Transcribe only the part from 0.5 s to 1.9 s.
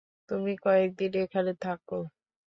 কয়েকদিন এখানে থাক।